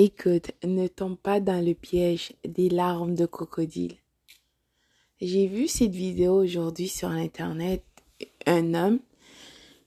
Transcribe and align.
Écoute, 0.00 0.52
ne 0.62 0.86
tombe 0.86 1.16
pas 1.16 1.40
dans 1.40 1.60
le 1.60 1.74
piège 1.74 2.32
des 2.46 2.68
larmes 2.68 3.16
de 3.16 3.26
crocodile. 3.26 3.96
J'ai 5.20 5.48
vu 5.48 5.66
cette 5.66 5.90
vidéo 5.90 6.34
aujourd'hui 6.34 6.86
sur 6.86 7.08
Internet. 7.08 7.82
Un 8.46 8.74
homme 8.74 9.00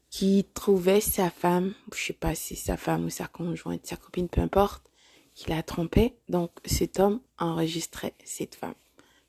qui 0.10 0.46
trouvait 0.54 1.00
sa 1.00 1.30
femme, 1.30 1.74
je 1.96 2.08
sais 2.08 2.12
pas 2.12 2.36
si 2.36 2.58
sa 2.58 2.76
femme 2.76 3.06
ou 3.06 3.10
sa 3.10 3.28
conjointe, 3.28 3.86
sa 3.86 3.96
copine, 3.96 4.28
peu 4.28 4.42
importe, 4.42 4.84
qui 5.34 5.50
la 5.50 5.64
trompait. 5.64 6.14
Donc 6.28 6.52
cet 6.66 7.00
homme 7.00 7.22
enregistrait 7.40 8.14
cette 8.26 8.56
femme, 8.56 8.76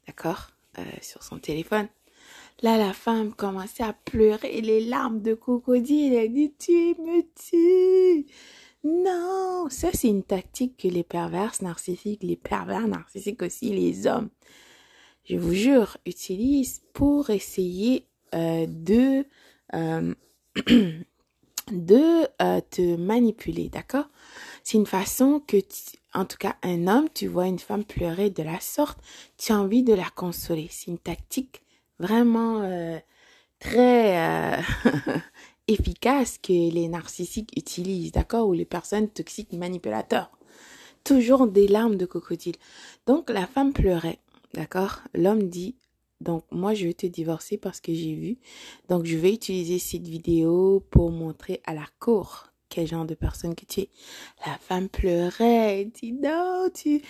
d'accord, 0.08 0.50
euh, 0.80 0.84
sur 1.00 1.22
son 1.22 1.38
téléphone. 1.38 1.86
Là, 2.60 2.76
la 2.76 2.92
femme 2.92 3.32
commençait 3.34 3.84
à 3.84 3.92
pleurer 3.92 4.60
les 4.60 4.80
larmes 4.80 5.22
de 5.22 5.34
crocodile. 5.34 6.14
Elle 6.14 6.32
dit, 6.32 6.52
tu 6.58 6.72
me 6.72 7.22
tues. 7.36 8.26
Non, 8.84 9.68
ça 9.70 9.90
c'est 9.92 10.08
une 10.08 10.24
tactique 10.24 10.76
que 10.76 10.88
les 10.88 11.04
pervers 11.04 11.52
narcissiques, 11.62 12.22
les 12.24 12.36
pervers 12.36 12.88
narcissiques 12.88 13.42
aussi, 13.42 13.70
les 13.70 14.06
hommes, 14.08 14.30
je 15.24 15.36
vous 15.36 15.54
jure, 15.54 15.96
utilisent 16.04 16.82
pour 16.92 17.30
essayer 17.30 18.08
euh, 18.34 18.66
de 18.68 19.24
euh, 19.74 20.14
de 21.70 22.26
euh, 22.42 22.60
te 22.70 22.96
manipuler, 22.96 23.68
d'accord? 23.68 24.08
C'est 24.64 24.78
une 24.78 24.86
façon 24.86 25.40
que, 25.46 25.58
en 26.12 26.24
tout 26.24 26.36
cas, 26.38 26.56
un 26.62 26.88
homme, 26.88 27.08
tu 27.14 27.28
vois 27.28 27.46
une 27.46 27.60
femme 27.60 27.84
pleurer 27.84 28.30
de 28.30 28.42
la 28.42 28.58
sorte, 28.58 28.98
tu 29.38 29.52
as 29.52 29.60
envie 29.60 29.84
de 29.84 29.94
la 29.94 30.10
consoler. 30.10 30.68
C'est 30.70 30.90
une 30.90 30.98
tactique 30.98 31.62
vraiment 32.00 32.62
très 33.60 34.60
efficace 35.72 36.38
que 36.38 36.52
les 36.52 36.88
narcissiques 36.88 37.50
utilisent, 37.56 38.12
d'accord 38.12 38.48
Ou 38.48 38.52
les 38.52 38.64
personnes 38.64 39.08
toxiques 39.08 39.52
manipulateurs. 39.52 40.30
Toujours 41.04 41.46
des 41.46 41.66
larmes 41.66 41.96
de 41.96 42.06
crocodile. 42.06 42.56
Donc 43.06 43.30
la 43.30 43.46
femme 43.46 43.72
pleurait, 43.72 44.18
d'accord 44.54 45.00
L'homme 45.14 45.48
dit 45.48 45.74
donc 46.20 46.44
moi 46.52 46.72
je 46.72 46.86
vais 46.86 46.94
te 46.94 47.06
divorcer 47.06 47.58
parce 47.58 47.80
que 47.80 47.92
j'ai 47.92 48.14
vu. 48.14 48.38
Donc 48.88 49.04
je 49.06 49.16
vais 49.16 49.32
utiliser 49.32 49.78
cette 49.78 50.06
vidéo 50.06 50.84
pour 50.90 51.10
montrer 51.10 51.60
à 51.66 51.74
la 51.74 51.86
cour 51.98 52.52
quel 52.68 52.86
genre 52.86 53.04
de 53.04 53.14
personne 53.14 53.54
que 53.54 53.66
tu 53.66 53.80
es. 53.80 53.88
La 54.46 54.56
femme 54.56 54.88
pleurait, 54.88 55.84
dit 55.84 56.12
non, 56.12 56.68
tu, 56.72 57.02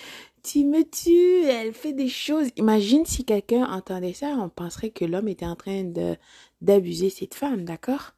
tu 0.43 0.65
me 0.65 0.83
tues, 0.83 1.47
elle 1.47 1.73
fait 1.73 1.93
des 1.93 2.09
choses. 2.09 2.49
Imagine 2.57 3.05
si 3.05 3.23
quelqu'un 3.23 3.65
entendait 3.71 4.13
ça, 4.13 4.35
on 4.39 4.49
penserait 4.49 4.89
que 4.89 5.05
l'homme 5.05 5.29
était 5.29 5.45
en 5.45 5.55
train 5.55 5.89
d'abuser 6.61 7.09
cette 7.09 7.35
femme, 7.35 7.63
d'accord 7.63 8.13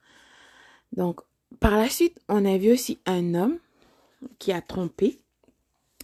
donc, 0.93 1.21
par 1.59 1.77
la 1.77 1.89
suite, 1.89 2.19
on 2.29 2.45
a 2.45 2.57
vu 2.57 2.71
aussi 2.71 2.99
un 3.05 3.33
homme 3.33 3.57
qui 4.39 4.51
a 4.51 4.61
trompé. 4.61 5.19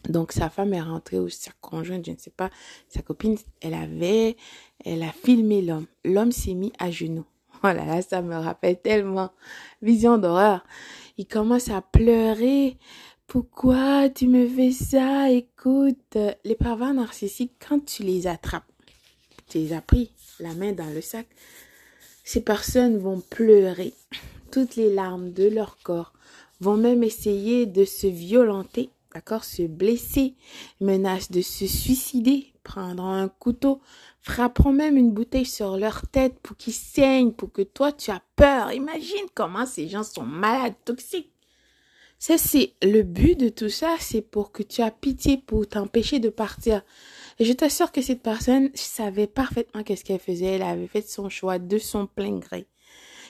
Donc, 0.10 0.32
sa 0.32 0.50
femme 0.50 0.74
est 0.74 0.82
rentrée 0.82 1.20
ou 1.20 1.30
sa 1.30 1.52
conjointe, 1.62 2.06
je 2.06 2.12
ne 2.12 2.18
sais 2.18 2.32
pas, 2.32 2.50
sa 2.90 3.02
copine, 3.02 3.38
elle 3.62 3.76
avait, 3.76 4.36
elle 4.84 5.04
a 5.04 5.12
filmé 5.12 5.62
l'homme. 5.62 5.86
L'homme 6.04 6.32
s'est 6.32 6.54
mis 6.54 6.74
à 6.80 6.92
genoux. 6.92 7.26
Voilà, 7.62 7.86
là, 7.86 8.02
ça 8.02 8.24
me 8.24 8.36
rappelle 8.36 8.82
tellement. 8.82 9.30
Vision 9.84 10.18
d'horreur. 10.18 10.66
Il 11.20 11.28
commence 11.28 11.70
à 11.70 11.82
pleurer. 11.82 12.78
Pourquoi 13.28 14.09
tu 14.09 14.28
me 14.28 14.48
fais 14.48 14.72
ça? 14.72 15.30
Écoute, 15.30 16.18
les 16.44 16.56
pervers 16.56 16.96
narcissiques, 16.96 17.54
quand 17.66 17.86
tu 17.86 18.02
les 18.02 18.26
attrapes, 18.26 18.66
tu 19.48 19.59
les 19.59 19.74
as 19.74 19.82
pris 19.82 20.12
la 20.40 20.54
main 20.56 20.72
dans 20.72 20.90
le 20.90 21.02
sac, 21.02 21.28
ces 22.24 22.42
personnes 22.42 22.98
vont 22.98 23.20
pleurer 23.20 23.94
toutes 24.52 24.76
les 24.76 24.94
larmes 24.94 25.32
de 25.32 25.48
leur 25.48 25.78
corps, 25.80 26.14
vont 26.60 26.78
même 26.78 27.04
essayer 27.04 27.66
de 27.66 27.86
se 27.86 28.08
violenter, 28.08 28.90
d'accord, 29.14 29.44
se 29.44 29.64
blesser, 29.64 30.36
menacent 30.80 31.32
de 31.32 31.42
se 31.42 31.66
suicider, 31.66 32.54
prendre 32.64 33.04
un 33.04 33.28
couteau, 33.28 33.82
frapperont 34.22 34.74
même 34.74 34.98
une 34.98 35.12
bouteille 35.12 35.46
sur 35.46 35.78
leur 35.78 36.08
tête 36.08 36.38
pour 36.44 36.58
qu'ils 36.58 36.74
saignent, 36.74 37.31
pour 37.31 37.52
que 37.52 37.64
toi 37.64 37.92
tu 37.92 38.12
as 38.12 38.22
peur. 38.36 38.72
Imagine 38.72 39.25
comment 39.34 39.66
ces 39.66 39.88
gens 39.88 40.03
sont 40.03 40.24
malades, 40.24 40.75
toxiques. 40.86 41.31
Ça, 42.20 42.38
c'est 42.38 42.75
le 42.84 43.02
but 43.02 43.36
de 43.36 43.50
tout 43.50 43.70
ça, 43.70 43.96
c'est 44.00 44.22
pour 44.22 44.52
que 44.52 44.62
tu 44.62 44.81
aies 44.84 44.92
pitié 44.92 45.38
pour 45.40 45.68
t'empêcher 45.68 46.20
de 46.20 46.30
partir. 46.30 46.84
Et 47.40 47.46
je 47.46 47.54
t'assure 47.54 47.92
que 47.92 48.04
cette 48.04 48.22
personne 48.22 48.70
savait 48.75 49.25
parfaitement 49.25 49.81
qu'est-ce 49.81 50.04
qu'elle 50.06 50.20
faisait. 50.20 50.46
Elle 50.46 50.62
avait 50.62 50.86
fait 50.86 51.02
son 51.02 51.30
choix 51.30 51.58
de 51.58 51.80
son 51.80 52.06
plein 52.06 52.38
gré. 52.38 52.68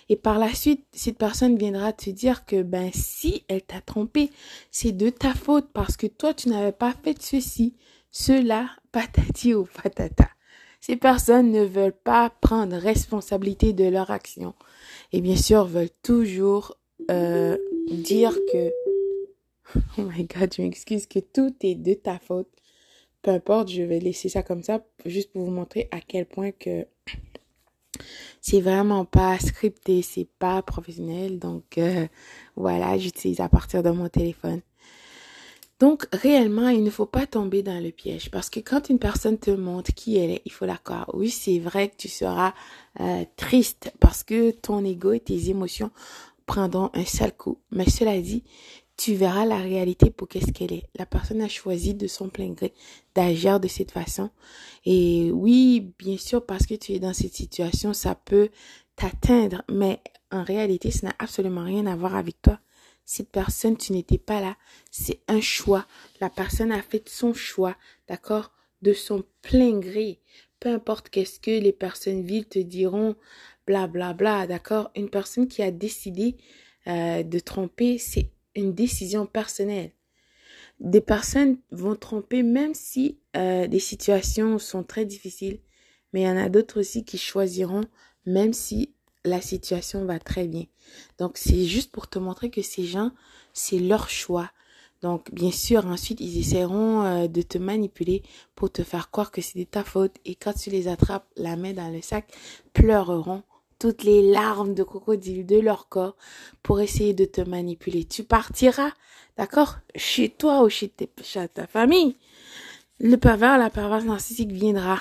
Et 0.10 0.16
par 0.16 0.40
la 0.40 0.54
suite, 0.54 0.86
cette 0.92 1.18
personne 1.18 1.58
viendra 1.58 1.94
te 1.94 2.10
dire 2.10 2.46
que 2.46 2.62
ben 2.62 2.90
si 2.94 3.44
elle 3.48 3.62
t'a 3.62 3.82
trompé, 3.82 4.30
c'est 4.72 4.92
de 4.92 5.10
ta 5.10 5.34
faute 5.34 5.70
parce 5.74 5.98
que 5.98 6.08
toi 6.08 6.34
tu 6.34 6.50
n'avais 6.50 6.72
pas 6.72 6.94
fait 7.04 7.22
ceci, 7.22 7.76
cela, 8.12 8.70
patati 8.92 9.54
ou 9.54 9.66
patata. 9.66 10.30
Ces 10.80 10.96
personnes 10.96 11.52
ne 11.52 11.64
veulent 11.64 11.92
pas 11.92 12.32
prendre 12.42 12.76
responsabilité 12.76 13.72
de 13.72 13.86
leur 13.86 14.10
action 14.10 14.56
et 15.12 15.22
bien 15.22 15.36
sûr 15.36 15.66
veulent 15.66 15.90
toujours 16.02 16.76
euh, 17.10 17.58
dire 17.90 18.38
que 18.52 18.72
oh 19.98 20.02
my 20.02 20.26
god, 20.26 20.54
je 20.54 20.62
m'excuse 20.62 21.06
que 21.06 21.20
tout 21.20 21.54
est 21.62 21.76
de 21.76 21.94
ta 21.94 22.20
faute. 22.20 22.50
Peu 23.22 23.32
importe, 23.32 23.70
je 23.70 23.84
vais 23.84 24.00
laisser 24.00 24.30
ça 24.30 24.42
comme 24.42 24.64
ça 24.64 24.84
juste 25.06 25.32
pour 25.32 25.44
vous 25.44 25.52
montrer 25.52 25.88
à 25.92 26.02
quel 26.02 26.26
point 26.26 26.52
que 26.52 26.88
c'est 28.42 28.62
vraiment 28.62 29.06
pas 29.06 29.38
scripté, 29.40 30.02
c'est 30.02 30.28
pas 30.40 30.62
professionnel. 30.62 31.40
Donc 31.40 31.78
euh, 31.78 32.08
voilà, 32.56 32.98
j'utilise 32.98 33.40
à 33.40 33.50
partir 33.50 33.84
de 33.84 33.92
mon 33.92 34.10
téléphone. 34.10 34.62
Donc 35.82 36.08
réellement, 36.14 36.70
il 36.70 36.84
ne 36.84 36.92
faut 36.92 37.08
pas 37.08 37.26
tomber 37.26 37.64
dans 37.64 37.84
le 37.84 37.90
piège 37.90 38.30
parce 38.30 38.52
que 38.52 38.60
quand 38.60 38.90
une 38.90 39.00
personne 39.00 39.40
te 39.40 39.50
montre 39.50 39.92
qui 39.96 40.16
elle 40.16 40.30
est, 40.30 40.42
il 40.46 40.52
faut 40.52 40.68
la 40.68 40.78
croire. 40.78 41.10
Oui, 41.16 41.32
c'est 41.32 41.58
vrai 41.58 41.90
que 41.90 41.96
tu 41.98 42.08
seras 42.08 42.54
euh, 43.00 43.26
triste 43.36 43.92
parce 44.00 44.24
que 44.24 44.52
ton 44.52 44.86
ego 44.86 45.12
et 45.14 45.20
tes 45.20 45.50
émotions 45.50 45.90
prendront 46.46 46.90
un 46.94 47.06
sale 47.06 47.36
coup. 47.36 47.60
Mais 47.72 47.90
cela 47.90 48.20
dit, 48.20 48.44
tu 48.98 49.16
verras 49.16 49.46
la 49.46 49.58
réalité 49.58 50.12
pour 50.12 50.28
qu'est-ce 50.28 50.52
qu'elle 50.52 50.74
est. 50.74 50.88
La 50.96 51.06
personne 51.06 51.42
a 51.42 51.48
choisi 51.48 51.94
de 51.94 52.08
son 52.08 52.30
plein 52.30 52.50
gré 52.50 52.74
d'agir 53.16 53.60
de 53.60 53.68
cette 53.68 53.92
façon. 53.92 54.30
Et 54.86 55.32
oui, 55.32 55.94
bien 55.98 56.18
sûr, 56.18 56.46
parce 56.46 56.66
que 56.66 56.76
tu 56.76 56.94
es 56.94 57.00
dans 57.00 57.14
cette 57.14 57.34
situation, 57.34 57.94
ça 57.94 58.16
peut 58.16 58.50
t'atteindre, 58.96 59.64
mais 59.72 60.00
en 60.32 60.44
réalité, 60.44 60.92
ça 60.92 61.08
n'a 61.08 61.16
absolument 61.20 61.64
rien 61.64 61.88
à 61.88 61.96
voir 61.96 62.16
avec 62.16 62.42
toi. 62.42 62.60
Cette 63.06 63.32
personne, 63.32 63.76
tu 63.76 63.92
n'étais 63.94 64.18
pas 64.18 64.40
là. 64.40 64.56
C'est 64.92 65.22
un 65.28 65.42
choix. 65.42 65.86
La 66.20 66.30
personne 66.30 66.72
a 66.72 66.82
fait 66.82 67.10
son 67.10 67.34
choix, 67.34 67.76
d'accord, 68.08 68.52
de 68.82 68.94
son 68.94 69.24
plein 69.42 69.80
gré. 69.80 70.20
Peu 70.62 70.70
importe 70.70 71.10
qu'est-ce 71.10 71.40
que 71.40 71.52
les 71.52 71.74
personnes 71.74 72.22
vives 72.22 72.46
te 72.48 72.60
diront, 72.60 73.16
bla 73.66 73.88
bla 73.88 74.14
bla, 74.14 74.46
d'accord? 74.46 74.92
Une 74.96 75.10
personne 75.10 75.48
qui 75.48 75.64
a 75.64 75.72
décidé 75.72 76.38
euh, 76.88 77.24
de 77.24 77.40
tromper, 77.40 77.98
c'est 77.98 78.30
une 78.56 78.74
décision 78.74 79.26
personnelle. 79.26 79.92
Des 80.80 81.02
personnes 81.02 81.58
vont 81.72 81.96
tromper 81.96 82.44
même 82.44 82.76
si 82.76 83.18
euh, 83.36 83.68
des 83.68 83.80
situations 83.80 84.60
sont 84.60 84.84
très 84.84 85.04
difficiles, 85.04 85.60
mais 86.14 86.22
il 86.22 86.26
y 86.26 86.30
en 86.30 86.38
a 86.38 86.48
d'autres 86.48 86.80
aussi 86.80 87.06
qui 87.06 87.18
choisiront 87.18 87.84
même 88.28 88.54
si 88.54 88.94
la 89.26 89.42
situation 89.42 90.06
va 90.06 90.20
très 90.20 90.48
bien. 90.48 90.66
Donc 91.18 91.38
c'est 91.38 91.66
juste 91.66 91.92
pour 91.92 92.08
te 92.08 92.20
montrer 92.20 92.52
que 92.52 92.62
ces 92.62 92.86
gens, 92.86 93.12
c'est 93.54 93.80
leur 93.80 94.10
choix. 94.10 94.52
Donc 95.02 95.32
bien 95.34 95.52
sûr, 95.52 95.86
ensuite 95.88 96.20
ils 96.22 96.40
essaieront 96.40 97.04
euh, 97.04 97.28
de 97.28 97.42
te 97.42 97.58
manipuler 97.58 98.22
pour 98.56 98.72
te 98.72 98.84
faire 98.84 99.10
croire 99.10 99.32
que 99.32 99.42
c'est 99.42 99.58
de 99.58 99.64
ta 99.64 99.84
faute 99.84 100.16
et 100.26 100.36
quand 100.36 100.54
tu 100.54 100.70
les 100.70 100.88
attrapes 100.88 101.28
la 101.38 101.56
main 101.56 101.74
dans 101.74 101.92
le 101.92 102.02
sac, 102.02 102.32
pleureront 102.74 103.44
toutes 103.80 104.04
les 104.04 104.22
larmes 104.22 104.76
de 104.76 104.84
crocodile 104.84 105.44
de 105.44 105.60
leur 105.60 105.90
corps 105.90 106.16
pour 106.62 106.82
essayer 106.82 107.16
de 107.16 107.26
te 107.26 107.42
manipuler. 107.42 108.06
Tu 108.06 108.24
partiras, 108.24 108.92
d'accord, 109.38 109.78
chez 109.96 110.30
toi 110.30 110.64
ou 110.64 110.70
chez, 110.70 110.90
ta 110.90 111.66
famille. 111.66 112.16
Le 113.00 113.16
pervers, 113.16 113.58
la 113.58 113.72
perverse 113.72 114.06
narcissique 114.06 114.52
viendra 114.52 115.00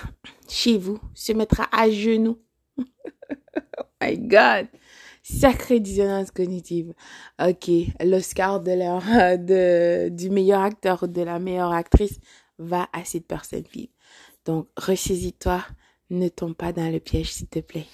chez 0.49 0.79
vous, 0.79 0.99
se 1.14 1.35
mettra 1.35 1.69
à 1.73 1.91
genoux. 1.91 2.38
oh 2.79 3.82
my 4.00 4.17
God! 4.17 4.67
Sacrée 5.38 5.81
dissonance 5.81 6.31
cognitive. 6.31 6.93
Ok, 7.41 7.71
l'Oscar 8.05 8.61
de 8.61 10.09
du 10.09 10.29
meilleur 10.29 10.61
acteur 10.61 11.05
ou 11.05 11.06
de 11.06 11.23
la 11.23 11.38
meilleure 11.38 11.73
actrice 11.73 12.19
va 12.59 12.88
à 12.93 13.05
cette 13.05 13.27
personne 13.27 13.65
vive. 13.73 13.88
Donc, 14.44 14.67
ressaisis-toi, 14.77 15.65
ne 16.11 16.29
tombe 16.29 16.55
pas 16.55 16.73
dans 16.73 16.93
le 16.93 16.99
piège, 16.99 17.32
s'il 17.32 17.47
te 17.47 17.61
plaît. 17.61 17.87